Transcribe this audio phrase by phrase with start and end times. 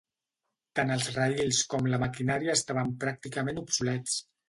[0.79, 4.23] Tant els raïls com la maquinària estaven pràcticament obsolets.